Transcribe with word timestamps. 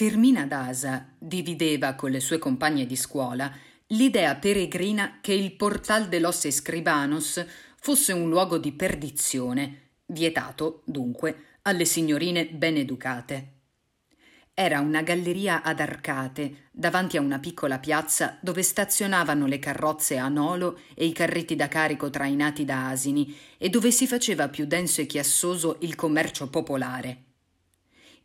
Fermina 0.00 0.46
Dasa 0.46 1.12
divideva 1.18 1.94
con 1.94 2.10
le 2.10 2.20
sue 2.20 2.38
compagne 2.38 2.86
di 2.86 2.96
scuola 2.96 3.54
l'idea 3.88 4.34
peregrina 4.36 5.18
che 5.20 5.34
il 5.34 5.52
Portal 5.52 6.08
de 6.08 6.18
los 6.20 6.42
Escribanos 6.46 7.44
fosse 7.76 8.14
un 8.14 8.30
luogo 8.30 8.56
di 8.56 8.72
perdizione, 8.72 9.90
vietato, 10.06 10.80
dunque, 10.86 11.58
alle 11.64 11.84
signorine 11.84 12.46
ben 12.46 12.78
educate. 12.78 13.52
Era 14.54 14.80
una 14.80 15.02
galleria 15.02 15.62
ad 15.62 15.80
arcate, 15.80 16.68
davanti 16.70 17.18
a 17.18 17.20
una 17.20 17.38
piccola 17.38 17.78
piazza 17.78 18.38
dove 18.40 18.62
stazionavano 18.62 19.44
le 19.44 19.58
carrozze 19.58 20.16
a 20.16 20.28
nolo 20.28 20.80
e 20.94 21.04
i 21.04 21.12
carretti 21.12 21.56
da 21.56 21.68
carico 21.68 22.08
trainati 22.08 22.64
da 22.64 22.88
asini 22.88 23.36
e 23.58 23.68
dove 23.68 23.90
si 23.90 24.06
faceva 24.06 24.48
più 24.48 24.64
denso 24.64 25.02
e 25.02 25.06
chiassoso 25.06 25.76
il 25.80 25.94
commercio 25.94 26.48
popolare. 26.48 27.24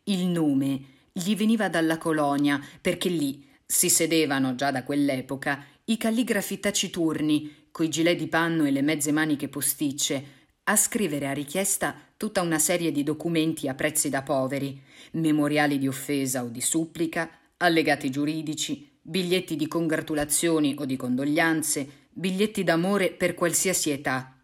Il 0.04 0.24
nome 0.24 0.94
gli 1.18 1.34
veniva 1.34 1.70
dalla 1.70 1.96
colonia, 1.96 2.60
perché 2.78 3.08
lì 3.08 3.42
si 3.64 3.88
sedevano 3.88 4.54
già 4.54 4.70
da 4.70 4.84
quell'epoca 4.84 5.64
i 5.84 5.96
calligrafi 5.96 6.60
taciturni, 6.60 7.68
coi 7.70 7.88
gilet 7.88 8.18
di 8.18 8.26
panno 8.26 8.66
e 8.66 8.70
le 8.70 8.82
mezze 8.82 9.12
maniche 9.12 9.48
posticce, 9.48 10.24
a 10.64 10.76
scrivere 10.76 11.26
a 11.26 11.32
richiesta 11.32 11.94
tutta 12.18 12.42
una 12.42 12.58
serie 12.58 12.92
di 12.92 13.02
documenti 13.02 13.66
a 13.66 13.72
prezzi 13.72 14.10
da 14.10 14.22
poveri, 14.22 14.78
memoriali 15.12 15.78
di 15.78 15.88
offesa 15.88 16.44
o 16.44 16.48
di 16.48 16.60
supplica, 16.60 17.30
allegati 17.56 18.10
giuridici, 18.10 18.86
biglietti 19.00 19.56
di 19.56 19.68
congratulazioni 19.68 20.76
o 20.76 20.84
di 20.84 20.96
condoglianze, 20.96 21.88
biglietti 22.10 22.62
d'amore 22.62 23.10
per 23.12 23.32
qualsiasi 23.32 23.88
età, 23.88 24.35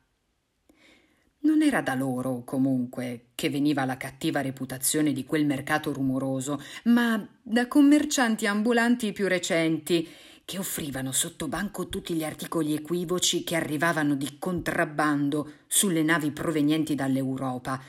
non 1.42 1.62
era 1.62 1.80
da 1.80 1.94
loro, 1.94 2.42
comunque, 2.44 3.26
che 3.34 3.50
veniva 3.50 3.84
la 3.84 3.96
cattiva 3.96 4.40
reputazione 4.40 5.12
di 5.12 5.24
quel 5.24 5.46
mercato 5.46 5.92
rumoroso, 5.92 6.60
ma 6.84 7.26
da 7.42 7.66
commercianti 7.66 8.46
ambulanti 8.46 9.12
più 9.12 9.26
recenti, 9.26 10.08
che 10.44 10.58
offrivano 10.58 11.12
sotto 11.12 11.48
banco 11.48 11.88
tutti 11.88 12.14
gli 12.14 12.24
articoli 12.24 12.74
equivoci 12.74 13.44
che 13.44 13.56
arrivavano 13.56 14.14
di 14.14 14.36
contrabbando 14.38 15.52
sulle 15.66 16.02
navi 16.02 16.30
provenienti 16.30 16.94
dall'Europa, 16.94 17.80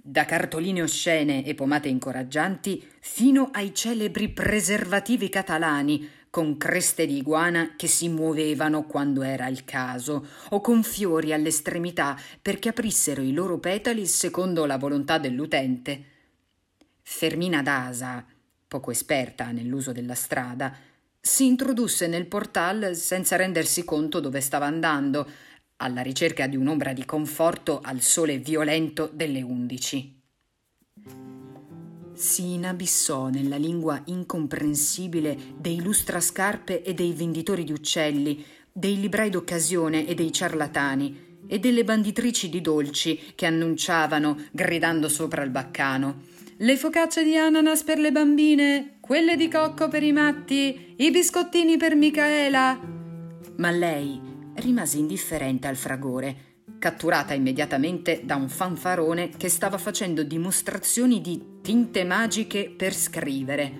da 0.00 0.24
cartoline 0.24 0.82
oscene 0.82 1.44
e 1.44 1.54
pomate 1.54 1.88
incoraggianti 1.88 2.84
fino 3.00 3.50
ai 3.52 3.74
celebri 3.74 4.28
preservativi 4.28 5.28
catalani, 5.28 6.08
con 6.36 6.58
creste 6.58 7.06
di 7.06 7.16
iguana 7.16 7.76
che 7.76 7.86
si 7.86 8.10
muovevano 8.10 8.82
quando 8.82 9.22
era 9.22 9.46
il 9.46 9.64
caso, 9.64 10.26
o 10.50 10.60
con 10.60 10.82
fiori 10.82 11.32
all'estremità 11.32 12.14
perché 12.42 12.68
aprissero 12.68 13.22
i 13.22 13.32
loro 13.32 13.58
petali 13.58 14.04
secondo 14.04 14.66
la 14.66 14.76
volontà 14.76 15.16
dell'utente. 15.16 16.04
Fermina 17.00 17.62
Dasa, 17.62 18.22
poco 18.68 18.90
esperta 18.90 19.50
nell'uso 19.50 19.92
della 19.92 20.14
strada, 20.14 20.76
si 21.18 21.46
introdusse 21.46 22.06
nel 22.06 22.26
portal 22.26 22.94
senza 22.94 23.36
rendersi 23.36 23.82
conto 23.82 24.20
dove 24.20 24.42
stava 24.42 24.66
andando, 24.66 25.26
alla 25.76 26.02
ricerca 26.02 26.46
di 26.46 26.56
un'ombra 26.56 26.92
di 26.92 27.06
conforto 27.06 27.80
al 27.82 28.02
sole 28.02 28.36
violento 28.36 29.08
delle 29.10 29.40
undici 29.40 30.15
si 32.16 32.54
inabissò 32.54 33.28
nella 33.28 33.56
lingua 33.56 34.00
incomprensibile 34.06 35.36
dei 35.58 35.82
lustrascarpe 35.82 36.82
e 36.82 36.94
dei 36.94 37.12
venditori 37.12 37.62
di 37.62 37.72
uccelli, 37.72 38.42
dei 38.72 38.98
librai 38.98 39.28
d'occasione 39.28 40.06
e 40.06 40.14
dei 40.14 40.32
ciarlatani, 40.32 41.24
e 41.46 41.58
delle 41.58 41.84
banditrici 41.84 42.48
di 42.48 42.60
dolci 42.60 43.20
che 43.34 43.46
annunciavano, 43.46 44.46
gridando 44.50 45.08
sopra 45.08 45.42
il 45.42 45.50
baccano, 45.50 46.22
le 46.56 46.76
focacce 46.76 47.22
di 47.22 47.36
ananas 47.36 47.82
per 47.82 47.98
le 47.98 48.10
bambine, 48.10 48.96
quelle 49.00 49.36
di 49.36 49.48
cocco 49.48 49.88
per 49.88 50.02
i 50.02 50.12
matti, 50.12 50.94
i 50.96 51.10
biscottini 51.10 51.76
per 51.76 51.94
Micaela. 51.94 52.80
Ma 53.56 53.70
lei 53.70 54.20
rimase 54.54 54.96
indifferente 54.96 55.68
al 55.68 55.76
fragore 55.76 56.55
catturata 56.86 57.34
immediatamente 57.34 58.20
da 58.22 58.36
un 58.36 58.48
fanfarone 58.48 59.30
che 59.36 59.48
stava 59.48 59.76
facendo 59.76 60.22
dimostrazioni 60.22 61.20
di 61.20 61.58
tinte 61.60 62.04
magiche 62.04 62.72
per 62.76 62.94
scrivere. 62.94 63.72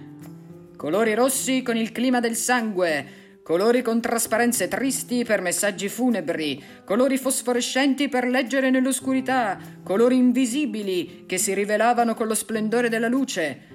Colori 0.77 1.15
rossi 1.15 1.63
con 1.63 1.77
il 1.77 1.93
clima 1.93 2.19
del 2.19 2.35
sangue, 2.35 3.41
colori 3.45 3.81
con 3.83 4.01
trasparenze 4.01 4.67
tristi 4.67 5.23
per 5.23 5.41
messaggi 5.41 5.89
funebri, 5.89 6.61
colori 6.85 7.17
fosforescenti 7.17 8.09
per 8.09 8.27
leggere 8.27 8.71
nell'oscurità, 8.71 9.57
colori 9.85 10.17
invisibili 10.17 11.27
che 11.27 11.39
si 11.39 11.55
rivelavano 11.55 12.15
con 12.15 12.27
lo 12.27 12.35
splendore 12.35 12.89
della 12.89 13.07
luce. 13.07 13.75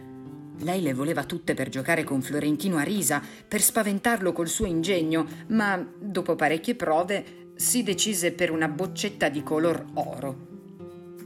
Lei 0.60 0.82
le 0.82 0.94
voleva 0.94 1.24
tutte 1.24 1.54
per 1.54 1.70
giocare 1.70 2.04
con 2.04 2.22
Florentino 2.22 2.76
a 2.76 2.84
risa, 2.84 3.22
per 3.48 3.62
spaventarlo 3.62 4.34
col 4.34 4.50
suo 4.50 4.66
ingegno, 4.66 5.26
ma 5.48 5.82
dopo 5.98 6.36
parecchie 6.36 6.76
prove 6.76 7.40
si 7.62 7.84
decise 7.84 8.32
per 8.32 8.50
una 8.50 8.68
boccetta 8.68 9.30
di 9.30 9.44
color 9.44 9.86
oro. 9.94 10.36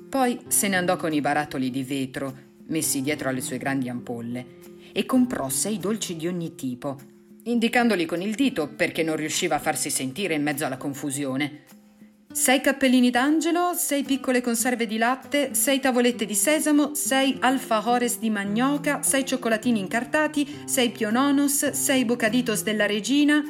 Poi 0.10 0.38
se 0.48 0.68
ne 0.68 0.76
andò 0.76 0.98
con 0.98 1.14
i 1.14 1.22
barattoli 1.22 1.72
di 1.72 1.82
vetro, 1.84 2.38
messi 2.68 3.02
dietro 3.02 3.30
alle 3.30 3.40
sue 3.40 3.58
grandi 3.58 3.88
ampolle, 3.88 4.46
e 4.92 5.06
comprò 5.06 5.48
sei 5.48 5.80
dolci 5.80 6.18
di 6.18 6.28
ogni 6.28 6.54
tipo, 6.56 7.00
indicandoli 7.44 8.06
con 8.06 8.22
il 8.22 8.36
dito 8.36 8.68
perché 8.68 9.02
non 9.02 9.16
riusciva 9.16 9.56
a 9.56 9.60
farsi 9.60 9.90
sentire 9.90 10.34
in 10.34 10.44
mezzo 10.44 10.66
alla 10.66 10.76
confusione. 10.76 11.64
Sei 12.34 12.60
cappellini 12.60 13.12
d'angelo, 13.12 13.72
sei 13.74 14.04
piccole 14.04 14.42
conserve 14.42 14.88
di 14.88 14.98
latte, 14.98 15.54
sei 15.54 15.80
tavolette 15.80 16.26
di 16.26 16.36
sesamo, 16.36 16.96
sei 16.96 17.38
alfajores 17.40 18.20
di 18.20 18.30
magnoca, 18.30 19.02
sei 19.04 19.26
cioccolatini 19.26 19.80
incartati, 19.80 20.64
sei 20.66 20.90
piononos, 20.90 21.70
sei 21.70 22.04
bocaditos 22.04 22.62
della 22.62 22.86
regina, 22.86 23.42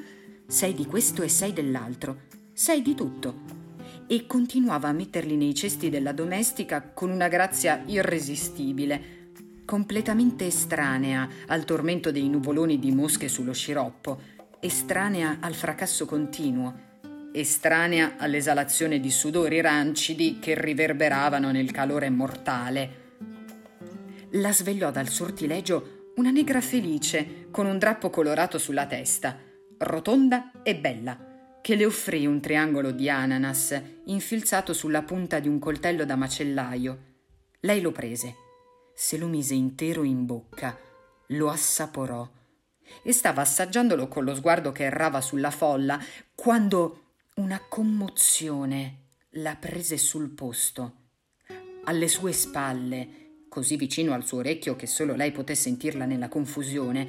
sei 0.46 0.76
di 0.76 0.86
questo 0.86 1.24
e 1.24 1.30
sei 1.30 1.52
dell'altro 1.52 2.34
sei 2.56 2.82
di 2.82 2.96
tutto. 2.96 3.64
E 4.08 4.26
continuava 4.28 4.88
a 4.88 4.94
metterli 4.94 5.36
nei 5.36 5.54
cesti 5.54 5.90
della 5.90 6.14
domestica 6.14 6.90
con 6.94 7.10
una 7.10 7.28
grazia 7.28 7.84
irresistibile, 7.86 9.24
completamente 9.66 10.46
estranea 10.46 11.28
al 11.48 11.66
tormento 11.66 12.12
dei 12.12 12.30
nuvoloni 12.30 12.80
di 12.80 12.94
mosche 12.94 13.28
sullo 13.28 13.52
sciroppo, 13.52 14.22
estranea 14.62 15.40
al 15.42 15.54
fracasso 15.54 16.06
continuo, 16.06 16.94
estranea 17.34 18.16
all'esalazione 18.18 19.02
di 19.02 19.12
sudori 19.12 19.60
rancidi 19.60 20.40
che 20.40 20.54
riverberavano 20.58 21.52
nel 21.52 21.72
calore 21.72 22.10
mortale. 22.10 23.04
La 24.32 24.54
svegliò 24.54 24.92
dal 24.92 25.10
sortilegio 25.10 26.14
una 26.16 26.32
negra 26.32 26.62
felice 26.62 27.48
con 27.52 27.66
un 27.66 27.78
drappo 27.78 28.10
colorato 28.10 28.58
sulla 28.58 28.86
testa, 28.86 29.38
rotonda 29.78 30.52
e 30.64 30.78
bella 30.78 31.25
che 31.66 31.74
le 31.74 31.88
offrì 31.88 32.28
un 32.28 32.40
triangolo 32.42 32.92
di 32.92 33.10
ananas 33.10 33.82
infilzato 34.04 34.72
sulla 34.72 35.02
punta 35.02 35.40
di 35.40 35.48
un 35.48 35.58
coltello 35.58 36.06
da 36.06 36.16
macellaio. 36.16 37.00
Lei 37.62 37.82
lo 37.82 37.92
prese, 37.92 38.36
se 38.94 39.18
lo 39.18 39.26
mise 39.26 39.56
intero 39.56 40.04
in 40.04 40.28
bocca, 40.28 40.78
lo 41.30 41.50
assaporò 41.50 42.30
e 43.02 43.12
stava 43.12 43.42
assaggiandolo 43.42 44.08
con 44.08 44.26
lo 44.26 44.36
sguardo 44.36 44.72
che 44.72 44.84
errava 44.84 45.22
sulla 45.22 45.50
folla 45.50 46.00
quando 46.36 47.14
una 47.38 47.60
commozione 47.68 48.98
la 49.30 49.56
prese 49.56 49.98
sul 49.98 50.30
posto. 50.30 50.94
Alle 51.86 52.08
sue 52.08 52.32
spalle, 52.32 53.08
così 53.50 53.76
vicino 53.76 54.14
al 54.14 54.24
suo 54.24 54.38
orecchio 54.38 54.76
che 54.76 54.86
solo 54.86 55.16
lei 55.16 55.32
poté 55.32 55.56
sentirla 55.56 56.06
nella 56.06 56.28
confusione, 56.28 57.08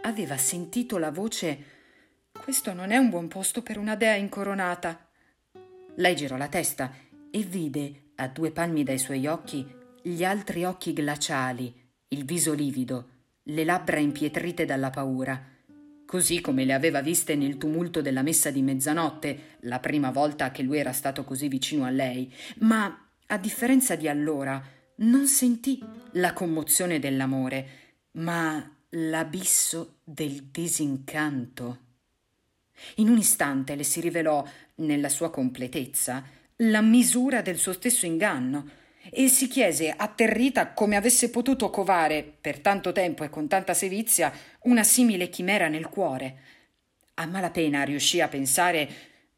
aveva 0.00 0.38
sentito 0.38 0.96
la 0.96 1.10
voce 1.10 1.76
questo 2.48 2.72
non 2.72 2.92
è 2.92 2.96
un 2.96 3.10
buon 3.10 3.28
posto 3.28 3.60
per 3.60 3.76
una 3.76 3.94
dea 3.94 4.14
incoronata. 4.14 5.06
Lei 5.96 6.16
girò 6.16 6.38
la 6.38 6.48
testa 6.48 6.94
e 7.30 7.42
vide, 7.42 8.12
a 8.14 8.28
due 8.28 8.52
palmi 8.52 8.84
dai 8.84 8.96
suoi 8.96 9.26
occhi, 9.26 9.70
gli 10.00 10.24
altri 10.24 10.64
occhi 10.64 10.94
glaciali, 10.94 11.70
il 12.08 12.24
viso 12.24 12.54
livido, 12.54 13.08
le 13.42 13.64
labbra 13.64 13.98
impietrite 13.98 14.64
dalla 14.64 14.88
paura, 14.88 15.38
così 16.06 16.40
come 16.40 16.64
le 16.64 16.72
aveva 16.72 17.02
viste 17.02 17.34
nel 17.34 17.58
tumulto 17.58 18.00
della 18.00 18.22
messa 18.22 18.50
di 18.50 18.62
mezzanotte, 18.62 19.56
la 19.60 19.78
prima 19.78 20.10
volta 20.10 20.50
che 20.50 20.62
lui 20.62 20.78
era 20.78 20.92
stato 20.92 21.24
così 21.24 21.48
vicino 21.48 21.84
a 21.84 21.90
lei, 21.90 22.32
ma, 22.60 23.10
a 23.26 23.36
differenza 23.36 23.94
di 23.94 24.08
allora, 24.08 24.58
non 25.00 25.26
sentì 25.26 25.84
la 26.12 26.32
commozione 26.32 26.98
dell'amore, 26.98 27.68
ma 28.12 28.74
l'abisso 28.88 29.98
del 30.02 30.44
disincanto. 30.44 31.87
In 32.96 33.08
un 33.08 33.18
istante 33.18 33.74
le 33.74 33.84
si 33.84 34.00
rivelò, 34.00 34.44
nella 34.76 35.08
sua 35.08 35.30
completezza, 35.30 36.24
la 36.62 36.80
misura 36.80 37.40
del 37.42 37.58
suo 37.58 37.72
stesso 37.72 38.06
inganno 38.06 38.70
e 39.10 39.28
si 39.28 39.48
chiese, 39.48 39.90
atterrita, 39.96 40.72
come 40.72 40.96
avesse 40.96 41.30
potuto 41.30 41.70
covare, 41.70 42.22
per 42.40 42.60
tanto 42.60 42.92
tempo 42.92 43.24
e 43.24 43.30
con 43.30 43.48
tanta 43.48 43.74
sevizia, 43.74 44.32
una 44.62 44.82
simile 44.82 45.28
chimera 45.28 45.68
nel 45.68 45.88
cuore. 45.88 46.38
A 47.14 47.26
malapena 47.26 47.84
riuscì 47.84 48.20
a 48.20 48.28
pensare 48.28 48.88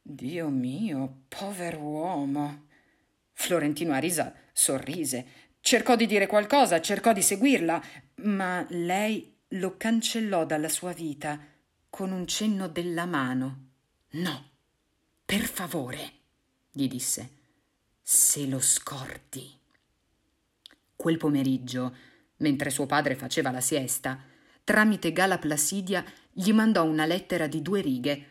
Dio 0.03 0.49
mio, 0.49 1.25
povero 1.29 1.79
uomo. 1.79 2.67
Florentino 3.33 3.93
Arisa 3.93 4.35
sorrise, 4.53 5.25
cercò 5.61 5.95
di 5.97 6.07
dire 6.07 6.27
qualcosa, 6.27 6.81
cercò 6.81 7.13
di 7.13 7.23
seguirla, 7.23 7.83
ma 8.23 8.67
lei 8.71 9.37
lo 9.55 9.77
cancellò 9.77 10.45
dalla 10.45 10.69
sua 10.69 10.93
vita 10.93 11.39
con 11.91 12.13
un 12.13 12.27
cenno 12.27 12.69
della 12.69 13.05
mano. 13.05 13.69
No, 14.13 14.51
per 15.25 15.43
favore, 15.43 16.13
gli 16.71 16.89
disse, 16.89 17.39
se 18.01 18.47
lo 18.47 18.61
scordi. 18.61 19.59
Quel 20.97 21.17
pomeriggio, 21.17 21.95
mentre 22.39 22.71
suo 22.71 22.87
padre 22.87 23.15
faceva 23.17 23.51
la 23.51 23.61
siesta, 23.61 24.19
tramite 24.65 25.13
Gala 25.13 25.39
Placidia 25.39 26.05
gli 26.33 26.53
mandò 26.53 26.85
una 26.85 27.07
lettera 27.07 27.47
di 27.47 27.61
due 27.61 27.81
righe. 27.81 28.27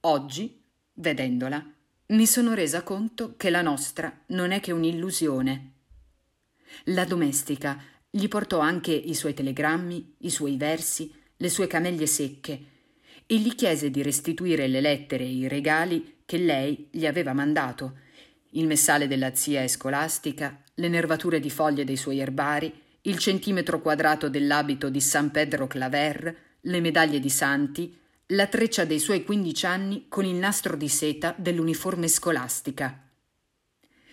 Oggi, 0.00 0.62
vedendola, 0.94 1.64
mi 2.06 2.26
sono 2.26 2.54
resa 2.54 2.82
conto 2.82 3.36
che 3.36 3.50
la 3.50 3.62
nostra 3.62 4.24
non 4.28 4.50
è 4.50 4.60
che 4.60 4.72
un'illusione. 4.72 5.72
La 6.84 7.04
domestica 7.04 7.82
gli 8.10 8.28
portò 8.28 8.60
anche 8.60 8.92
i 8.92 9.14
suoi 9.14 9.34
telegrammi, 9.34 10.14
i 10.18 10.30
suoi 10.30 10.56
versi, 10.56 11.12
le 11.38 11.48
sue 11.48 11.66
cameglie 11.66 12.06
secche 12.06 12.60
e 13.26 13.38
gli 13.38 13.54
chiese 13.54 13.90
di 13.90 14.02
restituire 14.02 14.66
le 14.66 14.80
lettere 14.80 15.24
e 15.24 15.32
i 15.32 15.48
regali 15.48 16.16
che 16.24 16.38
lei 16.38 16.88
gli 16.90 17.06
aveva 17.06 17.32
mandato, 17.32 17.98
il 18.52 18.66
messale 18.66 19.06
della 19.06 19.34
zia 19.34 19.66
scolastica, 19.68 20.62
le 20.74 20.88
nervature 20.88 21.40
di 21.40 21.50
foglie 21.50 21.84
dei 21.84 21.96
suoi 21.96 22.20
erbari, 22.20 22.72
il 23.02 23.18
centimetro 23.18 23.80
quadrato 23.80 24.28
dell'abito 24.28 24.88
di 24.88 25.00
San 25.00 25.30
Pedro 25.30 25.66
Claver, 25.66 26.36
le 26.60 26.80
medaglie 26.80 27.20
di 27.20 27.30
santi, 27.30 27.96
la 28.32 28.46
treccia 28.46 28.84
dei 28.84 28.98
suoi 28.98 29.24
quindici 29.24 29.66
anni 29.66 30.06
con 30.08 30.24
il 30.24 30.34
nastro 30.34 30.76
di 30.76 30.88
seta 30.88 31.34
dell'uniforme 31.36 32.08
scolastica. 32.08 33.08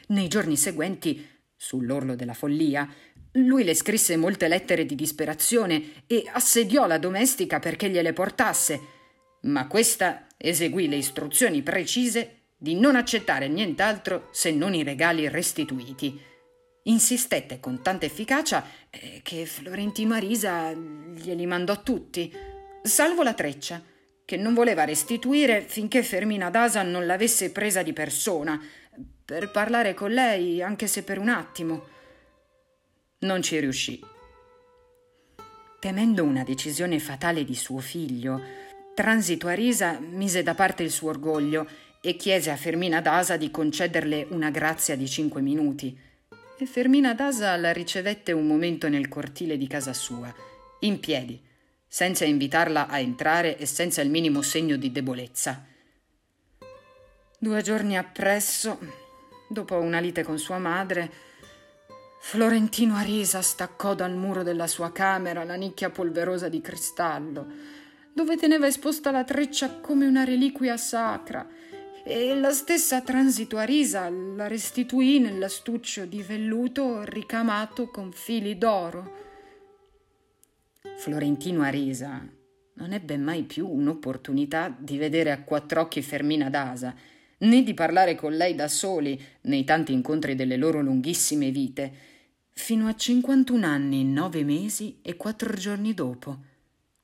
Nei 0.07 0.27
giorni 0.27 0.55
seguenti, 0.55 1.25
sull'orlo 1.55 2.15
della 2.15 2.33
follia, 2.33 2.87
lui 3.35 3.63
le 3.63 3.73
scrisse 3.73 4.15
molte 4.17 4.47
lettere 4.47 4.85
di 4.85 4.95
disperazione 4.95 6.03
e 6.07 6.23
assediò 6.31 6.85
la 6.85 6.97
domestica 6.97 7.59
perché 7.59 7.89
gliele 7.89 8.13
portasse, 8.13 8.79
ma 9.41 9.67
questa 9.67 10.27
eseguì 10.37 10.87
le 10.87 10.95
istruzioni 10.97 11.61
precise 11.61 12.43
di 12.57 12.75
non 12.75 12.95
accettare 12.95 13.47
nient'altro 13.47 14.29
se 14.31 14.51
non 14.51 14.73
i 14.73 14.83
regali 14.83 15.27
restituiti. 15.27 16.19
Insistette 16.83 17.59
con 17.59 17.81
tanta 17.81 18.05
efficacia 18.05 18.65
eh, 18.89 19.19
che 19.23 19.45
Florentino 19.45 20.13
Arisa 20.13 20.71
glieli 20.71 21.45
mandò 21.45 21.81
tutti, 21.81 22.31
salvo 22.83 23.23
la 23.23 23.33
treccia, 23.33 23.81
che 24.23 24.37
non 24.37 24.53
voleva 24.53 24.85
restituire 24.85 25.61
finché 25.61 26.03
Fermina 26.03 26.49
Dasa 26.49 26.83
non 26.83 27.05
l'avesse 27.05 27.51
presa 27.51 27.83
di 27.83 27.93
persona, 27.93 28.59
per 29.25 29.49
parlare 29.49 29.93
con 29.93 30.11
lei, 30.11 30.61
anche 30.61 30.87
se 30.87 31.03
per 31.03 31.17
un 31.17 31.29
attimo 31.29 31.93
non 33.19 33.41
ci 33.41 33.59
riuscì. 33.59 33.99
Temendo 35.79 36.23
una 36.23 36.43
decisione 36.43 36.99
fatale 36.99 37.43
di 37.43 37.55
suo 37.55 37.79
figlio, 37.79 38.41
Transito 38.95 39.47
Arisa 39.47 39.99
mise 39.99 40.41
da 40.41 40.55
parte 40.55 40.81
il 40.81 40.89
suo 40.89 41.09
orgoglio 41.09 41.67
e 41.99 42.15
chiese 42.15 42.49
a 42.49 42.55
Fermina 42.55 43.01
Dasa 43.01 43.35
di 43.35 43.51
concederle 43.51 44.27
una 44.29 44.49
grazia 44.49 44.95
di 44.95 45.05
cinque 45.07 45.41
minuti. 45.41 45.99
E 46.57 46.65
Fermina 46.65 47.13
Dasa 47.13 47.57
la 47.57 47.73
ricevette 47.73 48.31
un 48.31 48.47
momento 48.47 48.87
nel 48.87 49.09
cortile 49.09 49.57
di 49.57 49.67
casa 49.67 49.91
sua, 49.91 50.33
in 50.79 51.01
piedi, 51.01 51.41
senza 51.85 52.23
invitarla 52.23 52.87
a 52.87 52.99
entrare 52.99 53.57
e 53.57 53.65
senza 53.65 54.01
il 54.01 54.09
minimo 54.09 54.41
segno 54.41 54.77
di 54.77 54.91
debolezza. 54.93 55.65
Due 57.37 57.61
giorni 57.61 57.97
appresso, 57.97 58.79
dopo 59.49 59.75
una 59.75 59.99
lite 59.99 60.23
con 60.23 60.39
sua 60.39 60.57
madre, 60.57 61.11
Florentino 62.27 62.95
Arisa 62.95 63.43
staccò 63.43 63.93
dal 63.93 64.15
muro 64.15 64.41
della 64.41 64.65
sua 64.65 64.91
camera 64.91 65.43
la 65.43 65.53
nicchia 65.53 65.91
polverosa 65.91 66.49
di 66.49 66.59
cristallo, 66.59 67.45
dove 68.11 68.35
teneva 68.35 68.65
esposta 68.65 69.11
la 69.11 69.23
treccia 69.23 69.75
come 69.75 70.07
una 70.07 70.23
reliquia 70.23 70.75
sacra, 70.75 71.47
e 72.03 72.33
la 72.33 72.49
stessa 72.49 73.01
Transito 73.01 73.57
Arisa 73.57 74.09
la 74.09 74.47
restituì 74.47 75.19
nell'astuccio 75.19 76.07
di 76.07 76.23
velluto 76.23 77.03
ricamato 77.03 77.89
con 77.89 78.11
fili 78.11 78.57
d'oro. 78.57 79.17
Florentino 80.97 81.61
Arisa 81.61 82.27
non 82.73 82.91
ebbe 82.91 83.17
mai 83.17 83.43
più 83.43 83.67
un'opportunità 83.69 84.75
di 84.75 84.97
vedere 84.97 85.29
a 85.29 85.43
quattro 85.43 85.81
occhi 85.81 86.01
Fermina 86.01 86.49
d'Asa, 86.49 86.95
né 87.37 87.61
di 87.61 87.75
parlare 87.75 88.15
con 88.15 88.33
lei 88.33 88.55
da 88.55 88.67
soli 88.67 89.23
nei 89.41 89.63
tanti 89.63 89.93
incontri 89.93 90.33
delle 90.33 90.57
loro 90.57 90.81
lunghissime 90.81 91.51
vite 91.51 92.13
fino 92.57 92.87
a 92.87 92.95
51 92.95 93.65
anni, 93.65 94.05
9 94.05 94.43
mesi 94.43 94.99
e 95.01 95.15
4 95.17 95.53
giorni 95.55 95.93
dopo, 95.93 96.39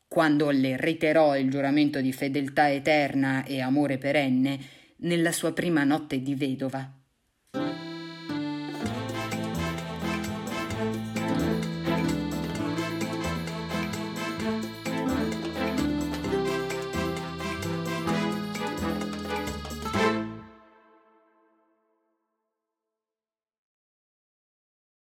quando 0.07 0.50
le 0.50 0.77
reiterò 0.77 1.38
il 1.38 1.51
giuramento 1.51 2.01
di 2.01 2.13
fedeltà 2.13 2.71
eterna 2.71 3.44
e 3.44 3.62
amore 3.62 3.98
perenne 3.98 4.59
nella 4.98 5.31
sua 5.31 5.51
prima 5.51 5.83
notte 5.83 6.21
di 6.21 6.36
vedova. 6.36 7.00